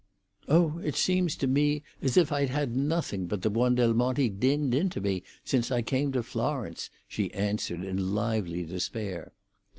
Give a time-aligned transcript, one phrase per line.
[0.47, 4.99] "Oh, it seems to me as if I'd had nothing but the Buondelmonti dinned into
[4.99, 9.31] me since I came to Florence!" she answered in lively despair.